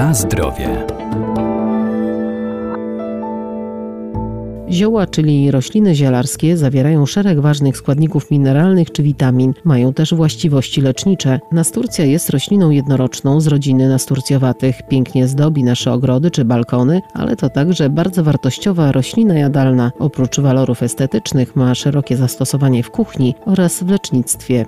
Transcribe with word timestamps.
Na 0.00 0.14
zdrowie. 0.14 0.86
Zioła, 4.70 5.06
czyli 5.06 5.50
rośliny 5.50 5.94
zielarskie, 5.94 6.56
zawierają 6.56 7.06
szereg 7.06 7.40
ważnych 7.40 7.76
składników 7.76 8.30
mineralnych 8.30 8.92
czy 8.92 9.02
witamin. 9.02 9.54
Mają 9.64 9.92
też 9.92 10.14
właściwości 10.14 10.80
lecznicze. 10.80 11.40
Nasturcja 11.52 12.04
jest 12.04 12.30
rośliną 12.30 12.70
jednoroczną 12.70 13.40
z 13.40 13.46
rodziny 13.46 13.88
nasturcjowatych. 13.88 14.82
Pięknie 14.88 15.28
zdobi 15.28 15.64
nasze 15.64 15.92
ogrody 15.92 16.30
czy 16.30 16.44
balkony, 16.44 17.02
ale 17.14 17.36
to 17.36 17.50
także 17.50 17.90
bardzo 17.90 18.24
wartościowa 18.24 18.92
roślina 18.92 19.34
jadalna. 19.38 19.92
Oprócz 19.98 20.40
walorów 20.40 20.82
estetycznych 20.82 21.56
ma 21.56 21.74
szerokie 21.74 22.16
zastosowanie 22.16 22.82
w 22.82 22.90
kuchni 22.90 23.34
oraz 23.46 23.82
w 23.82 23.90
lecznictwie. 23.90 24.66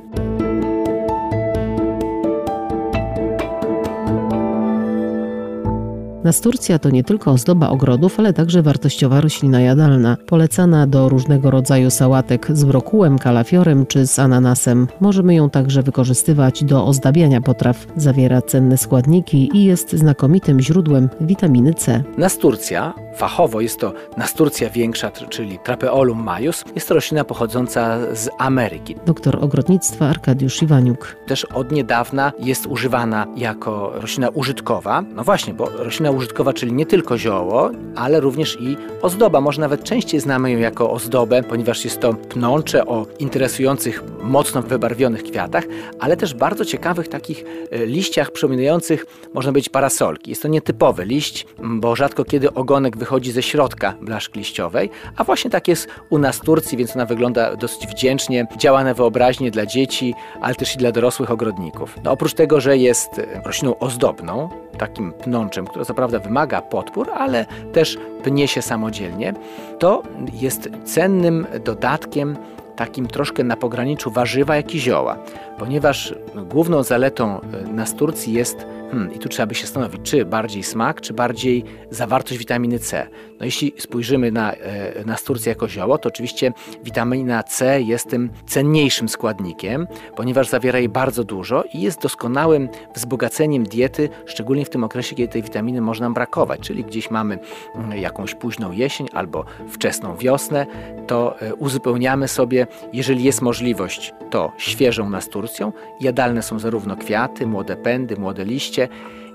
Nasturcja 6.24 6.78
to 6.78 6.90
nie 6.90 7.04
tylko 7.04 7.30
ozdoba 7.30 7.68
ogrodów, 7.68 8.18
ale 8.18 8.32
także 8.32 8.62
wartościowa 8.62 9.20
roślina 9.20 9.60
jadalna, 9.60 10.16
polecana 10.26 10.86
do 10.86 11.08
różnego 11.08 11.50
rodzaju 11.50 11.90
sałatek 11.90 12.46
z 12.52 12.64
brokułem, 12.64 13.18
kalafiorem 13.18 13.86
czy 13.86 14.06
z 14.06 14.18
ananasem. 14.18 14.86
Możemy 15.00 15.34
ją 15.34 15.50
także 15.50 15.82
wykorzystywać 15.82 16.64
do 16.64 16.86
ozdabiania 16.86 17.40
potraw. 17.40 17.86
Zawiera 17.96 18.42
cenne 18.42 18.78
składniki 18.78 19.50
i 19.54 19.64
jest 19.64 19.92
znakomitym 19.92 20.60
źródłem 20.60 21.08
witaminy 21.20 21.74
C. 21.74 22.02
Nasturcja, 22.18 22.94
fachowo 23.16 23.60
jest 23.60 23.80
to 23.80 23.92
nasturcja 24.16 24.70
większa, 24.70 25.10
czyli 25.10 25.58
Trapeolum 25.58 26.22
majus, 26.22 26.64
jest 26.74 26.88
to 26.88 26.94
roślina 26.94 27.24
pochodząca 27.24 27.98
z 28.14 28.28
Ameryki. 28.38 28.96
Doktor 29.06 29.44
ogrodnictwa 29.44 30.06
Arkadiusz 30.06 30.62
Iwaniuk. 30.62 31.16
Też 31.26 31.44
od 31.44 31.72
niedawna 31.72 32.32
jest 32.38 32.66
używana 32.66 33.26
jako 33.36 33.92
roślina 33.94 34.28
użytkowa. 34.28 35.02
No 35.14 35.24
właśnie, 35.24 35.54
bo 35.54 35.68
roślina 35.68 36.11
użytkowa, 36.12 36.52
czyli 36.52 36.72
nie 36.72 36.86
tylko 36.86 37.18
zioło, 37.18 37.70
ale 37.96 38.20
również 38.20 38.58
i 38.60 38.76
ozdoba. 39.02 39.40
Może 39.40 39.60
nawet 39.60 39.84
częściej 39.84 40.20
znamy 40.20 40.50
ją 40.50 40.58
jako 40.58 40.90
ozdobę, 40.90 41.42
ponieważ 41.42 41.84
jest 41.84 42.00
to 42.00 42.14
pnącze 42.14 42.86
o 42.86 43.06
interesujących, 43.18 44.02
mocno 44.22 44.62
wybarwionych 44.62 45.22
kwiatach, 45.22 45.64
ale 46.00 46.16
też 46.16 46.34
bardzo 46.34 46.64
ciekawych 46.64 47.08
takich 47.08 47.44
e, 47.70 47.86
liściach 47.86 48.30
przypominających, 48.30 49.06
można 49.34 49.52
być 49.52 49.68
parasolki. 49.68 50.30
Jest 50.30 50.42
to 50.42 50.48
nietypowy 50.48 51.04
liść, 51.04 51.46
bo 51.58 51.96
rzadko 51.96 52.24
kiedy 52.24 52.54
ogonek 52.54 52.96
wychodzi 52.96 53.32
ze 53.32 53.42
środka 53.42 53.94
blaszki 54.00 54.38
liściowej, 54.38 54.90
a 55.16 55.24
właśnie 55.24 55.50
tak 55.50 55.68
jest 55.68 55.88
u 56.10 56.18
nas 56.18 56.36
w 56.36 56.40
Turcji, 56.40 56.78
więc 56.78 56.96
ona 56.96 57.06
wygląda 57.06 57.56
dosyć 57.56 57.86
wdzięcznie, 57.86 58.46
działa 58.56 58.84
na 58.84 58.94
wyobraźnię 58.94 59.50
dla 59.50 59.66
dzieci, 59.66 60.14
ale 60.40 60.54
też 60.54 60.74
i 60.74 60.78
dla 60.78 60.92
dorosłych 60.92 61.30
ogrodników. 61.30 61.96
No, 62.04 62.10
oprócz 62.10 62.34
tego, 62.34 62.60
że 62.60 62.78
jest 62.78 63.18
e, 63.18 63.42
rośliną 63.44 63.78
ozdobną, 63.78 64.61
takim 64.78 65.12
pnączem, 65.12 65.66
która 65.66 65.84
co 65.84 65.94
prawda 65.94 66.18
wymaga 66.18 66.62
podpór, 66.62 67.10
ale 67.10 67.46
też 67.72 67.98
pnie 68.24 68.48
się 68.48 68.62
samodzielnie, 68.62 69.34
to 69.78 70.02
jest 70.32 70.70
cennym 70.84 71.46
dodatkiem 71.64 72.36
takim 72.76 73.06
troszkę 73.06 73.44
na 73.44 73.56
pograniczu 73.56 74.10
warzywa, 74.10 74.56
jak 74.56 74.74
i 74.74 74.80
zioła, 74.80 75.16
ponieważ 75.58 76.14
główną 76.34 76.82
zaletą 76.82 77.40
e, 77.40 77.72
nasturcji 77.72 78.32
jest 78.32 78.66
Hmm, 78.92 79.14
I 79.14 79.18
tu 79.18 79.28
trzeba 79.28 79.46
by 79.46 79.54
się 79.54 79.66
zastanowić, 79.66 80.00
czy 80.02 80.24
bardziej 80.24 80.62
smak, 80.62 81.00
czy 81.00 81.14
bardziej 81.14 81.64
zawartość 81.90 82.38
witaminy 82.38 82.78
C. 82.78 83.08
No 83.40 83.46
jeśli 83.46 83.72
spojrzymy 83.78 84.32
na, 84.32 84.52
e, 84.52 85.04
na 85.04 85.16
sturcję 85.16 85.50
jako 85.50 85.68
zioło, 85.68 85.98
to 85.98 86.08
oczywiście 86.08 86.52
witamina 86.84 87.42
C 87.42 87.82
jest 87.82 88.10
tym 88.10 88.30
cenniejszym 88.46 89.08
składnikiem, 89.08 89.86
ponieważ 90.16 90.48
zawiera 90.48 90.78
jej 90.78 90.88
bardzo 90.88 91.24
dużo 91.24 91.64
i 91.74 91.80
jest 91.80 92.02
doskonałym 92.02 92.68
wzbogaceniem 92.94 93.64
diety, 93.64 94.08
szczególnie 94.26 94.64
w 94.64 94.70
tym 94.70 94.84
okresie, 94.84 95.16
kiedy 95.16 95.32
tej 95.32 95.42
witaminy 95.42 95.80
można 95.80 96.10
brakować, 96.10 96.60
czyli 96.60 96.84
gdzieś 96.84 97.10
mamy 97.10 97.38
mm, 97.74 97.98
jakąś 97.98 98.34
późną 98.34 98.72
jesień 98.72 99.08
albo 99.12 99.44
wczesną 99.68 100.16
wiosnę, 100.16 100.66
to 101.06 101.40
e, 101.40 101.54
uzupełniamy 101.54 102.28
sobie, 102.28 102.66
jeżeli 102.92 103.24
jest 103.24 103.42
możliwość, 103.42 104.14
to 104.30 104.52
świeżą 104.58 105.10
nasturcją. 105.10 105.72
Jadalne 106.00 106.42
są 106.42 106.58
zarówno 106.58 106.96
kwiaty, 106.96 107.46
młode 107.46 107.76
pędy, 107.76 108.16
młode 108.16 108.44
liście, 108.44 108.81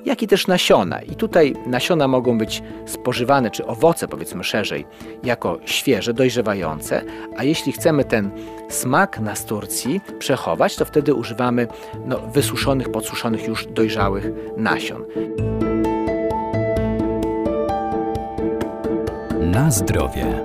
jak 0.05 0.23
i 0.23 0.27
też 0.27 0.47
nasiona. 0.47 1.01
I 1.01 1.15
tutaj 1.15 1.53
nasiona 1.65 2.07
mogą 2.07 2.37
być 2.37 2.63
spożywane, 2.85 3.51
czy 3.51 3.65
owoce 3.65 4.07
powiedzmy 4.07 4.43
szerzej, 4.43 4.85
jako 5.23 5.59
świeże, 5.65 6.13
dojrzewające, 6.13 7.01
a 7.37 7.43
jeśli 7.43 7.71
chcemy 7.71 8.05
ten 8.05 8.31
smak 8.69 9.19
nasturcji 9.19 10.01
przechować, 10.19 10.75
to 10.75 10.85
wtedy 10.85 11.13
używamy 11.13 11.67
no, 12.05 12.19
wysuszonych, 12.19 12.89
podsuszonych 12.89 13.47
już 13.47 13.65
dojrzałych 13.65 14.29
nasion. 14.57 15.03
Na 19.41 19.71
zdrowie. 19.71 20.43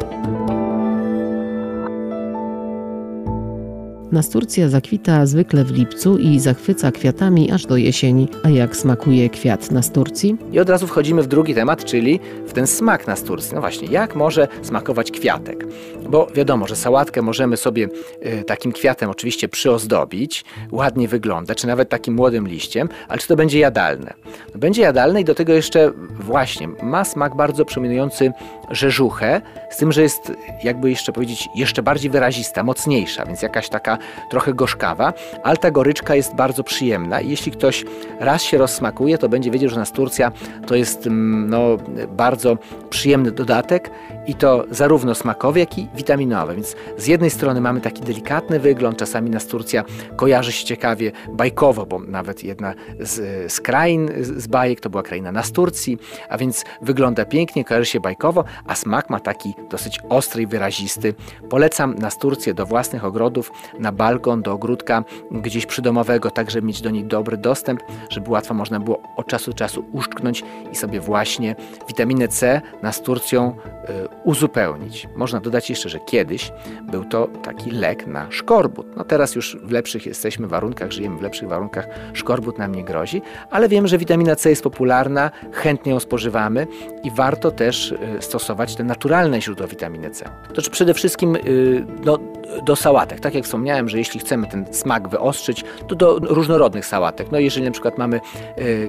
Nasturcja 4.12 4.68
zakwita 4.68 5.26
zwykle 5.26 5.64
w 5.64 5.70
lipcu 5.70 6.18
i 6.18 6.40
zachwyca 6.40 6.92
kwiatami 6.92 7.50
aż 7.50 7.66
do 7.66 7.76
jesieni. 7.76 8.28
A 8.44 8.48
jak 8.48 8.76
smakuje 8.76 9.30
kwiat 9.30 9.70
nasturcji? 9.70 10.36
I 10.52 10.60
od 10.60 10.68
razu 10.68 10.86
wchodzimy 10.86 11.22
w 11.22 11.26
drugi 11.26 11.54
temat, 11.54 11.84
czyli 11.84 12.20
w 12.46 12.52
ten 12.52 12.66
smak 12.66 13.06
nasturcji. 13.06 13.54
No 13.54 13.60
właśnie, 13.60 13.88
jak 13.88 14.16
może 14.16 14.48
smakować 14.62 15.10
kwiatek? 15.10 15.66
Bo 16.08 16.26
wiadomo, 16.34 16.66
że 16.66 16.76
sałatkę 16.76 17.22
możemy 17.22 17.56
sobie 17.56 17.88
y, 18.26 18.44
takim 18.44 18.72
kwiatem 18.72 19.10
oczywiście 19.10 19.48
przyozdobić, 19.48 20.44
ładnie 20.70 21.08
wygląda, 21.08 21.54
czy 21.54 21.66
nawet 21.66 21.88
takim 21.88 22.14
młodym 22.14 22.48
liściem, 22.48 22.88
ale 23.08 23.18
czy 23.18 23.28
to 23.28 23.36
będzie 23.36 23.58
jadalne? 23.58 24.14
No, 24.54 24.60
będzie 24.60 24.82
jadalne 24.82 25.20
i 25.20 25.24
do 25.24 25.34
tego 25.34 25.52
jeszcze 25.52 25.92
właśnie 26.20 26.68
ma 26.82 27.04
smak 27.04 27.36
bardzo 27.36 27.64
przypominający 27.64 28.32
rzeżuchę, 28.70 29.40
z 29.70 29.76
tym, 29.76 29.92
że 29.92 30.02
jest 30.02 30.32
jakby 30.64 30.90
jeszcze 30.90 31.12
powiedzieć 31.12 31.48
jeszcze 31.54 31.82
bardziej 31.82 32.10
wyrazista, 32.10 32.62
mocniejsza, 32.62 33.26
więc 33.26 33.42
jakaś 33.42 33.68
taka 33.68 33.98
trochę 34.30 34.54
gorzkawa, 34.54 35.12
ale 35.42 35.56
ta 35.56 35.70
goryczka 35.70 36.14
jest 36.14 36.34
bardzo 36.34 36.64
przyjemna 36.64 37.20
i 37.20 37.30
jeśli 37.30 37.52
ktoś 37.52 37.84
raz 38.20 38.42
się 38.42 38.58
rozsmakuje, 38.58 39.18
to 39.18 39.28
będzie 39.28 39.50
wiedział, 39.50 39.70
że 39.70 39.76
nasturcja 39.76 40.32
to 40.66 40.74
jest 40.74 41.06
mm, 41.06 41.50
no, 41.50 41.76
bardzo 42.08 42.56
przyjemny 42.90 43.32
dodatek 43.32 43.90
i 44.26 44.34
to 44.34 44.64
zarówno 44.70 45.14
smakowy, 45.14 45.60
jak 45.60 45.78
i 45.78 45.88
witaminowy. 45.94 46.54
Więc 46.54 46.76
z 46.98 47.06
jednej 47.06 47.30
strony 47.30 47.60
mamy 47.60 47.80
taki 47.80 48.02
delikatny 48.02 48.60
wygląd, 48.60 48.98
czasami 48.98 49.30
nasturcja 49.30 49.84
kojarzy 50.16 50.52
się 50.52 50.64
ciekawie 50.64 51.12
bajkowo, 51.32 51.86
bo 51.86 51.98
nawet 51.98 52.44
jedna 52.44 52.74
z, 53.00 53.52
z 53.52 53.60
krain 53.60 54.10
z 54.20 54.46
bajek 54.46 54.80
to 54.80 54.90
była 54.90 55.02
kraina 55.02 55.32
Nasturcji, 55.32 55.98
a 56.28 56.38
więc 56.38 56.64
wygląda 56.82 57.24
pięknie, 57.24 57.64
kojarzy 57.64 57.86
się 57.86 58.00
bajkowo, 58.00 58.44
a 58.66 58.74
smak 58.74 59.10
ma 59.10 59.20
taki 59.20 59.54
dosyć 59.70 60.00
ostry 60.08 60.42
i 60.42 60.46
wyrazisty. 60.46 61.14
Polecam 61.50 61.94
nasturcję 61.94 62.54
do 62.54 62.66
własnych 62.66 63.04
ogrodów, 63.04 63.52
na 63.78 63.91
balkon, 63.92 64.42
do 64.42 64.52
ogródka 64.52 65.04
gdzieś 65.30 65.66
przydomowego, 65.66 66.30
tak 66.30 66.50
żeby 66.50 66.66
mieć 66.66 66.80
do 66.80 66.90
niej 66.90 67.04
dobry 67.04 67.36
dostęp, 67.36 67.80
żeby 68.10 68.30
łatwo 68.30 68.54
można 68.54 68.80
było 68.80 69.02
od 69.16 69.26
czasu 69.26 69.50
do 69.50 69.56
czasu 69.56 69.84
uszczknąć 69.92 70.44
i 70.72 70.76
sobie 70.76 71.00
właśnie 71.00 71.56
witaminę 71.88 72.28
C 72.28 72.60
nasturcją 72.82 73.56
y, 73.88 74.08
uzupełnić. 74.24 75.08
Można 75.16 75.40
dodać 75.40 75.70
jeszcze, 75.70 75.88
że 75.88 75.98
kiedyś 76.00 76.52
był 76.82 77.04
to 77.04 77.26
taki 77.42 77.70
lek 77.70 78.06
na 78.06 78.30
szkorbut. 78.30 78.86
No 78.96 79.04
teraz 79.04 79.34
już 79.34 79.56
w 79.62 79.70
lepszych 79.70 80.06
jesteśmy 80.06 80.46
warunkach, 80.46 80.92
żyjemy 80.92 81.18
w 81.18 81.22
lepszych 81.22 81.48
warunkach, 81.48 81.88
szkorbut 82.12 82.58
nam 82.58 82.74
nie 82.74 82.84
grozi, 82.84 83.22
ale 83.50 83.68
wiem, 83.68 83.86
że 83.86 83.98
witamina 83.98 84.36
C 84.36 84.50
jest 84.50 84.62
popularna, 84.62 85.30
chętnie 85.52 85.92
ją 85.92 86.00
spożywamy 86.00 86.66
i 87.04 87.10
warto 87.10 87.50
też 87.50 87.92
y, 87.92 87.98
stosować 88.20 88.76
te 88.76 88.84
naturalne 88.84 89.42
źródła 89.42 89.66
witaminy 89.66 90.10
C. 90.10 90.30
To 90.54 90.62
przede 90.70 90.94
wszystkim 90.94 91.36
y, 91.36 91.86
no, 92.04 92.18
do 92.64 92.76
sałatek. 92.76 93.20
Tak 93.20 93.34
jak 93.34 93.44
wspomniałem, 93.44 93.88
że 93.88 93.98
jeśli 93.98 94.20
chcemy 94.20 94.46
ten 94.46 94.66
smak 94.70 95.08
wyostrzyć, 95.08 95.64
to 95.88 95.94
do 95.94 96.18
różnorodnych 96.18 96.86
sałatek. 96.86 97.32
No 97.32 97.38
jeżeli 97.38 97.66
na 97.66 97.72
przykład 97.72 97.98
mamy 97.98 98.20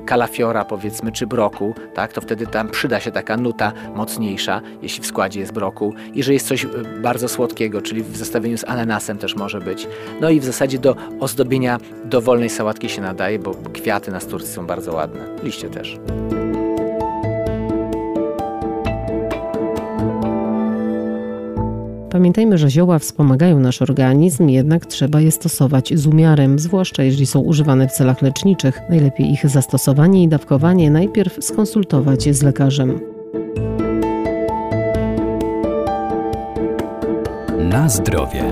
kalafiora 0.06 0.66
powiedzmy, 0.66 1.12
czy 1.12 1.28
broku, 1.28 1.75
tak, 1.94 2.13
to 2.13 2.22
wtedy 2.22 2.48
tam 2.48 2.69
przyda 2.69 3.00
się 3.00 3.12
taka 3.12 3.38
nuta 3.38 3.74
mocniejsza, 3.95 4.62
jeśli 4.81 5.04
w 5.04 5.06
składzie 5.06 5.39
jest 5.39 5.54
brokuł. 5.54 5.94
Jeżeli 6.13 6.33
jest 6.33 6.48
coś 6.48 6.66
e, 6.66 6.68
bardzo 7.01 7.28
słodkiego, 7.28 7.81
czyli 7.81 8.04
w 8.04 8.18
zestawieniu 8.18 8.57
z 8.57 8.63
ananasem 8.63 9.18
też 9.18 9.36
może 9.36 9.60
być. 9.60 9.88
No 10.22 10.30
i 10.30 10.39
w 10.39 10.45
zasadzie 10.45 10.80
do 10.80 10.95
ozdobienia 11.19 11.78
dowolnej 12.06 12.50
sałatki 12.50 12.89
się 12.89 13.01
nadaje, 13.01 13.39
bo 13.39 13.56
kwiaty 13.74 14.12
na 14.12 14.19
sturcji 14.19 14.54
są 14.54 14.66
bardzo 14.66 14.94
ładne. 14.94 15.19
Liście 15.44 15.69
też. 15.69 15.98
Pamiętajmy, 22.24 22.58
że 22.58 22.70
zioła 22.70 23.00
wspomagają 23.00 23.60
nasz 23.60 23.81
organizm, 23.81 24.50
jednak 24.50 24.86
trzeba 24.86 25.22
je 25.22 25.31
stosować 25.31 25.94
z 25.96 26.08
umiarem, 26.08 26.60
zwłaszcza 26.60 27.04
jeżeli 27.04 27.25
są 27.25 27.40
używane 27.40 27.88
w 27.88 27.92
celach 27.92 28.22
leczniczych. 28.22 28.81
Najlepiej 28.90 29.31
ich 29.31 29.50
zastosowanie 29.50 30.24
i 30.24 30.28
dawkowanie 30.28 30.92
najpierw 30.92 31.46
skonsultować 31.46 32.36
z 32.36 32.44
lekarzem. 32.44 33.00
Na 37.60 37.90
zdrowie. 37.90 38.44